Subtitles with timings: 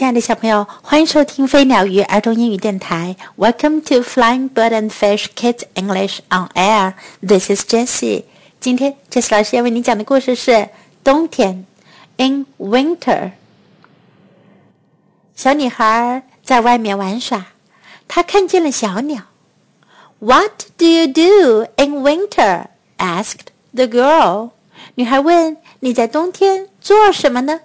[0.00, 3.16] 亲爱的小朋友，欢迎收听飞鸟鱼儿童英语电台。
[3.38, 6.94] Welcome to Flying Bird and Fish Kids English on Air.
[7.26, 8.24] This is Jessie.
[8.60, 10.68] 今天，Jessie 老师要为你讲的故事是
[11.02, 11.64] 冬天，
[12.18, 13.30] In Winter。
[15.34, 17.46] 小女孩在外面玩耍，
[18.06, 19.22] 她看见了小鸟。
[20.18, 22.66] What do you do in winter?
[22.98, 24.50] asked the girl.
[24.96, 27.60] 女孩问：“你在冬天做什么呢？”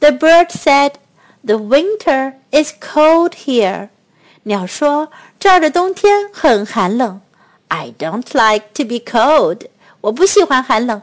[0.00, 0.92] The bird said,
[1.44, 3.88] "The winter is cold here."
[4.44, 7.20] 鸟说：“这儿的冬天很寒冷。”
[7.68, 9.66] I don't like to be cold.
[10.00, 11.02] 我不喜欢寒冷。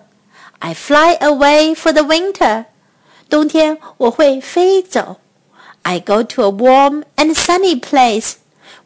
[0.59, 2.65] I fly away for the winter.
[3.29, 5.17] 冬天我会飞走。
[5.83, 8.33] I go to a warm and sunny place.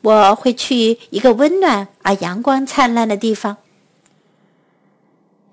[0.02, 3.58] 我会去一个温暖而阳光灿烂的地方。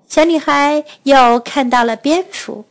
[0.07, 2.65] 小女孩又看到了蝙蝠。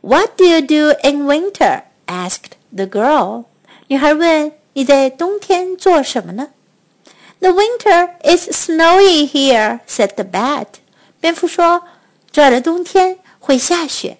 [0.00, 1.82] what do you do in winter?
[2.06, 3.44] asked the girl.
[3.88, 6.48] 女孩问：“你在冬天做什么呢？”
[7.40, 10.66] The winter is snowy here," said the bat.
[11.20, 11.82] 蝙蝠说：“
[12.30, 14.18] 这儿的冬天会下雪。”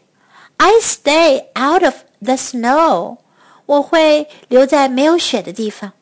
[0.59, 3.19] I stay out of the snow.
[3.67, 5.93] 我会留在没有雪的地方。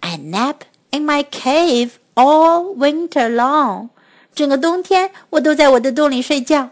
[0.00, 0.56] I nap
[0.90, 3.88] in my cave all winter long.
[4.34, 6.70] 整个冬天我都在我的洞里睡觉。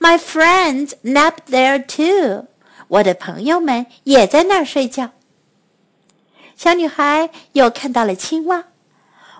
[0.00, 2.46] my friends nap there too.
[2.88, 5.10] 我的朋友们也在那儿睡觉。
[6.56, 8.64] 小女孩又看到了青蛙。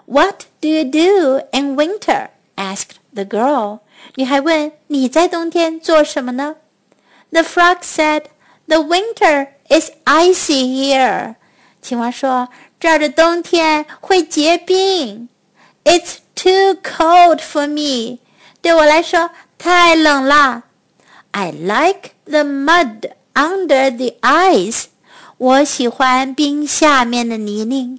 [0.07, 2.29] What do you do in winter?
[2.57, 3.81] asked the girl.
[4.17, 6.57] 女孩问：“你在冬天做什么呢？”
[7.31, 8.25] The frog said,
[8.67, 11.37] "The winter is icy here."
[11.81, 15.29] 青蛙说：“这儿的冬天会结冰。
[15.85, 18.19] It's too cold for me.
[18.61, 20.65] 对我来说太冷了。
[21.33, 24.85] I like the mud under the ice。
[25.37, 27.99] 我喜欢冰下面的泥泞。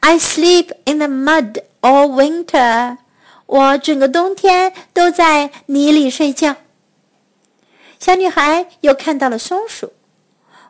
[0.00, 2.98] I sleep in the mud all winter。
[3.46, 6.56] 我整个冬天都在泥里睡觉。
[7.98, 9.92] 小女孩又看到了松鼠。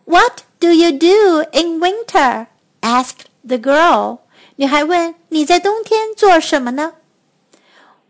[0.04, 2.46] What do you do in winter?
[2.80, 4.18] asked the girl.
[4.56, 6.94] 女孩问：“你在冬天做什么呢？”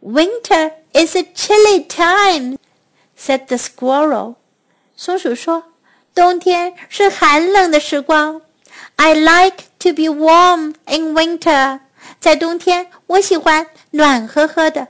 [0.03, 2.59] Winter is a chilly time,"
[3.17, 4.35] said the squirrel.
[4.97, 5.73] 松鼠说：“
[6.15, 8.41] 冬天是寒冷的时光。”
[8.97, 11.81] I like to be warm in winter.
[12.21, 14.89] 在冬天，我喜欢暖和和的。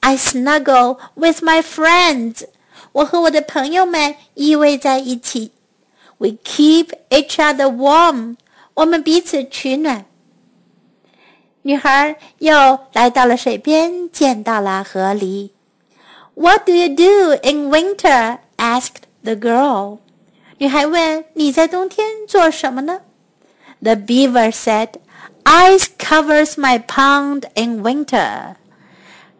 [0.00, 2.44] I snuggle with my friends.
[2.92, 5.52] 我和我的朋友们依偎在一起。
[6.18, 8.36] We keep each other warm.
[8.74, 10.06] 我们彼此取暖。
[11.62, 15.50] 女孩又来到了水边，见到了河狸。
[16.34, 18.38] What do you do in winter?
[18.56, 19.98] asked the girl.
[20.60, 23.00] 女孩问：“你在冬天做什么呢？”
[23.82, 24.88] The beaver said,
[25.44, 28.56] "Ice covers my pond in winter."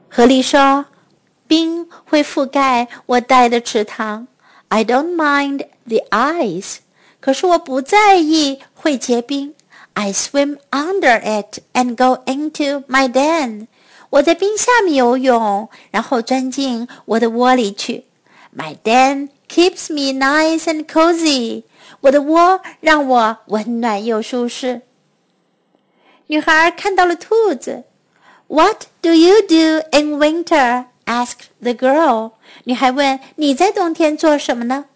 [0.08, 4.28] 河狸说：“冰会覆盖我带的池塘。
[4.68, 6.78] I don't mind the ice.
[7.20, 9.54] 可是我不在意会结冰。”
[9.94, 13.66] I swim under it and go into my den.
[14.10, 18.04] 我在冰下面游泳，然后钻进我的窝里去。
[18.54, 21.64] My den keeps me nice and cozy.
[22.00, 24.82] 我的窝让我温暖又舒适。
[26.28, 27.84] 女孩看到了兔子。
[28.48, 30.86] What do you do in winter?
[31.04, 32.32] asked the girl.
[32.64, 34.86] 女孩问：“你在冬天做什么呢？”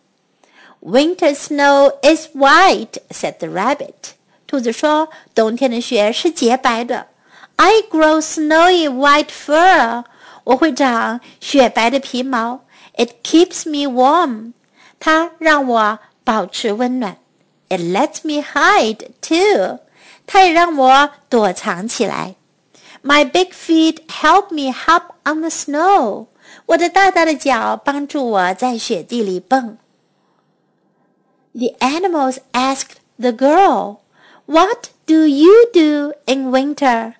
[0.82, 4.14] Winter snow is white," said the rabbit.
[4.46, 7.08] 兔子说：“冬天的雪是洁白的。
[7.56, 10.04] I grow snowy white fur。
[10.44, 12.60] 我会长雪白的皮毛。
[12.94, 14.52] It keeps me warm。
[14.98, 17.16] 它让我保持温暖。
[17.68, 19.80] It lets me hide too。
[20.26, 22.34] 它也让我躲藏起来。
[23.02, 26.26] My big feet help me hop on the snow。
[26.66, 29.78] 我的大大的脚帮助我在雪地里蹦。
[31.52, 37.14] The animals asked the girl。what do you do in winter？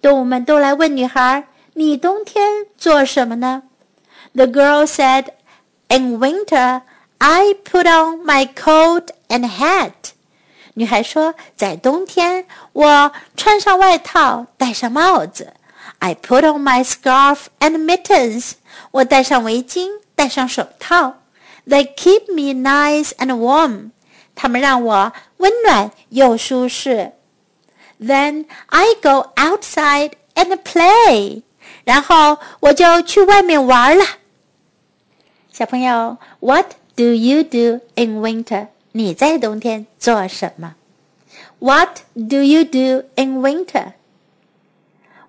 [0.00, 3.62] 动物们都来问女孩：“你冬天做什么呢？”？”
[4.36, 5.26] The girl said,
[5.88, 6.82] "In winter,
[7.18, 10.12] I put on my coat and hat."
[10.74, 15.52] 女孩说：“在冬天，我穿上外套，戴上帽子。
[15.98, 18.52] I put on my scarf and mittens.
[18.90, 21.16] 我戴上围巾，戴上手套。
[21.66, 23.90] They keep me nice and warm.
[24.34, 27.12] 它们让我温暖又舒适。
[28.00, 31.42] Then I go outside and play，
[31.84, 34.04] 然后我就去外面玩了。
[35.56, 38.68] 小朋友，What do you do in winter？
[38.92, 40.74] 你在冬天做什么？
[41.58, 43.92] What do you do in winter?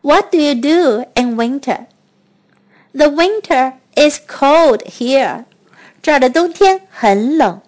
[0.01, 1.85] What do you do in winter?
[2.93, 5.45] The winter is cold here.
[6.01, 7.61] 这儿的冬天很冷。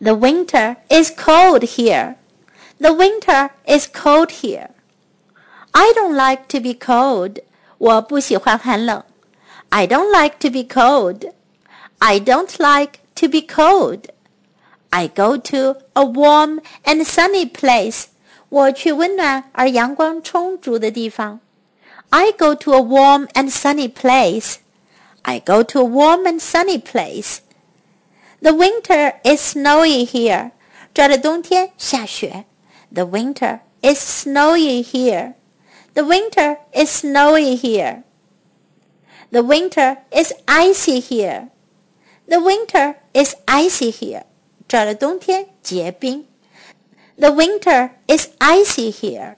[0.00, 2.14] The winter is cold here.
[2.78, 4.68] The winter is cold here.
[5.72, 7.42] I don't like to be cold.
[7.78, 9.04] 我不喜欢寒冷。
[9.70, 11.32] I don't like to be cold.
[12.00, 14.08] I don't like to be cold.
[14.92, 18.06] I go to a warm and sunny place.
[18.48, 21.40] 我去温暖而阳光充足的地方。
[22.08, 24.56] I go to a warm and sunny place.
[25.22, 27.38] I go to a warm and sunny place.
[28.40, 30.50] The winter is snowy here.
[30.92, 32.46] 这儿的冬天下雪。
[32.92, 35.34] The winter is snowy here.
[35.94, 38.02] The winter is snowy here.
[39.30, 41.50] The winter is icy here.
[42.28, 44.24] The winter is icy here.
[44.68, 46.26] 这儿的冬天结冰。
[47.16, 49.36] The winter is icy here.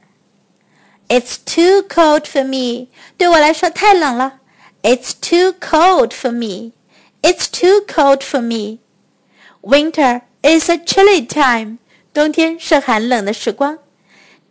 [1.08, 2.88] It's too cold for me.
[3.16, 4.40] 对我来说太冷了。
[4.82, 6.72] It's too cold for me.
[7.22, 8.78] It's too cold for me.
[9.62, 11.78] Winter is a chilly time.
[12.12, 13.78] 冬天是寒冷的时光。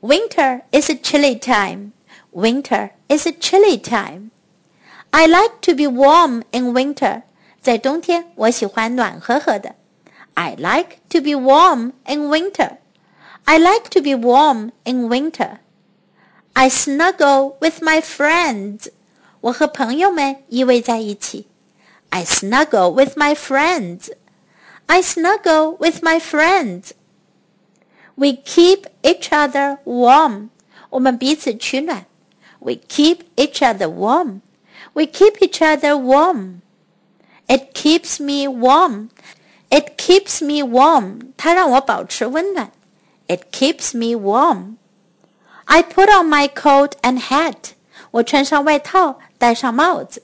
[0.01, 1.91] Winter is a chilly time.
[2.31, 4.31] Winter is a chilly time.
[5.11, 7.23] I like to be warm in winter.
[7.65, 9.75] 在冬天，我喜欢暖和和的。
[10.33, 12.77] I like to be warm in winter.
[13.43, 15.57] I like to be warm in winter.
[16.53, 18.87] I snuggle with my friends.
[19.41, 21.47] 我和朋友们依偎在一起。
[22.09, 24.11] I snuggle with my friends.
[24.85, 26.91] I snuggle with my friends.
[28.15, 30.49] We keep each other warm.
[30.89, 32.05] 我们彼此取暖。
[32.59, 34.41] We keep each other warm.
[34.93, 36.61] We keep each other warm.
[37.47, 39.09] It keeps me warm.
[39.69, 41.33] It keeps me warm.
[41.37, 42.71] 它让我保持温暖。
[43.27, 44.77] It keeps me warm.
[45.65, 47.71] I put on my coat and hat.
[48.11, 50.23] 我穿上外套，戴上帽子。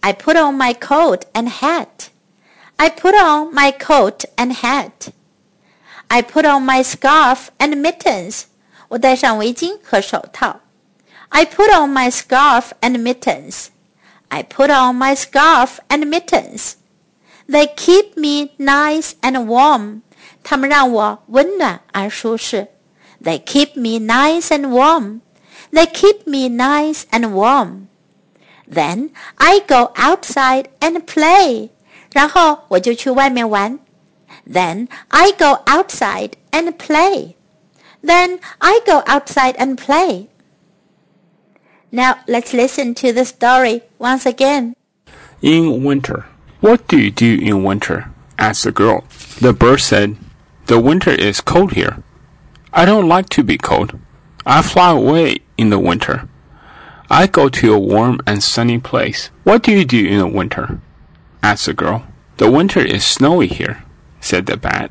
[0.00, 2.08] I put on my coat and hat.
[2.76, 5.08] I put on my coat and hat.
[6.08, 8.44] I put on my scarf and mittens.
[8.88, 10.60] 我戴上围巾和手套。
[11.28, 13.66] I put on my scarf and mittens.
[14.32, 16.76] I put on my scarf and mittens.
[17.46, 20.02] They keep me nice and warm.
[20.42, 22.68] 它们让我温暖而舒适。
[23.22, 25.20] They keep me nice and warm.
[25.72, 27.88] They keep me nice and warm.
[28.70, 31.70] Then I go outside and play.
[32.12, 33.78] 然后我就去外面玩。
[34.50, 37.34] Then I go outside and play.
[38.02, 40.28] Then I go outside and play.
[41.95, 44.75] Now let's listen to the story once again.
[45.43, 46.25] In winter.
[46.59, 48.09] What do you do in winter?
[48.39, 49.03] asked the girl.
[49.39, 50.17] The bird said,
[50.65, 52.01] The winter is cold here.
[52.73, 53.99] I don't like to be cold.
[54.43, 56.27] I fly away in the winter.
[57.11, 59.29] I go to a warm and sunny place.
[59.43, 60.79] What do you do in the winter?
[61.43, 62.07] asked the girl.
[62.37, 63.83] The winter is snowy here,
[64.19, 64.89] said the bat.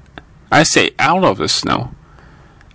[0.52, 1.96] I stay out of the snow.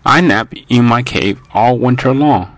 [0.05, 2.56] I nap in my cave all winter long.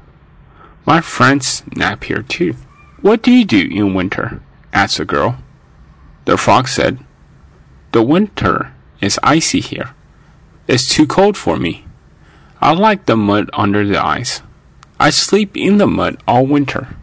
[0.90, 2.56] My friends nap here too.
[3.04, 4.42] What do you do in winter?
[4.74, 5.38] asked the girl.
[6.26, 6.98] The frog said,
[7.92, 9.92] The winter is icy here.
[10.68, 11.86] It's too cold for me.
[12.60, 14.42] I like the mud under the ice.
[15.00, 16.98] I sleep in the mud all winter.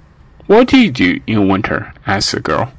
[0.49, 1.95] What do you do in winter?
[2.09, 2.73] asked the girl.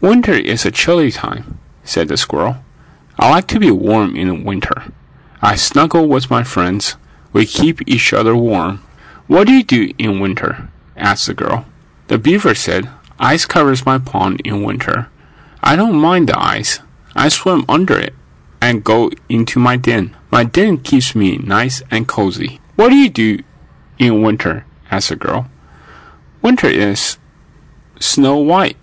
[0.00, 2.56] Winter is a chilly time, said the squirrel.
[3.18, 4.94] I like to be warm in winter.
[5.42, 6.96] I snuggle with my friends.
[7.34, 8.80] We keep each other warm.
[9.26, 10.68] What do you do in winter?
[10.96, 11.66] asked the girl.
[12.08, 15.08] The beaver said, Ice covers my pond in winter.
[15.62, 16.80] I don't mind the ice.
[17.16, 18.14] I swim under it
[18.60, 20.14] and go into my den.
[20.30, 22.60] My den keeps me nice and cozy.
[22.76, 23.42] What do you do
[23.98, 24.66] in winter?
[24.90, 25.48] asked the girl.
[26.42, 27.16] Winter is
[28.00, 28.76] snow white,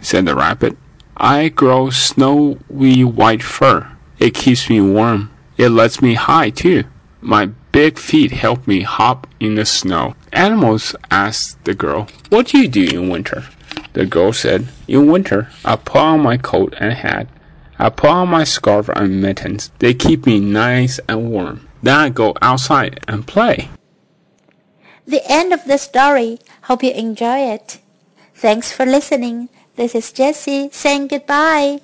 [0.00, 0.76] said the rabbit.
[1.16, 3.90] I grow snowy white fur.
[4.18, 5.30] It keeps me warm.
[5.56, 6.84] It lets me hide too.
[7.20, 10.14] My big feet help me hop in the snow.
[10.32, 13.44] Animals asked the girl, What do you do in winter?
[13.92, 17.26] The girl said, In winter, I put on my coat and hat
[17.82, 19.70] I put on my scarf and mittens.
[19.78, 21.66] They keep me nice and warm.
[21.82, 23.70] Then I go outside and play.
[25.06, 26.40] The end of the story.
[26.64, 27.80] Hope you enjoy it.
[28.34, 29.48] Thanks for listening.
[29.76, 31.80] This is Jessie saying goodbye.